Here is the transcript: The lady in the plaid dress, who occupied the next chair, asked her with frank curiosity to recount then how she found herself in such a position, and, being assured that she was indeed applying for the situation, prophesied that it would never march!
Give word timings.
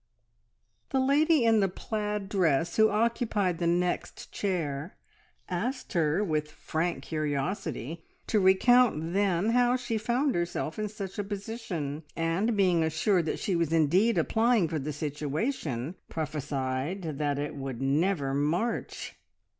The 0.89 0.99
lady 0.99 1.45
in 1.45 1.59
the 1.59 1.67
plaid 1.69 2.27
dress, 2.27 2.77
who 2.77 2.89
occupied 2.89 3.59
the 3.59 3.67
next 3.67 4.31
chair, 4.31 4.95
asked 5.47 5.93
her 5.93 6.23
with 6.23 6.49
frank 6.49 7.03
curiosity 7.03 8.03
to 8.25 8.39
recount 8.39 9.13
then 9.13 9.51
how 9.51 9.75
she 9.75 9.99
found 9.99 10.33
herself 10.33 10.79
in 10.79 10.89
such 10.89 11.19
a 11.19 11.23
position, 11.23 12.01
and, 12.15 12.57
being 12.57 12.81
assured 12.81 13.27
that 13.27 13.37
she 13.37 13.55
was 13.55 13.71
indeed 13.71 14.17
applying 14.17 14.67
for 14.67 14.79
the 14.79 14.91
situation, 14.91 15.93
prophesied 16.09 17.19
that 17.19 17.37
it 17.37 17.53
would 17.55 17.79
never 17.79 18.33
march! 18.33 19.13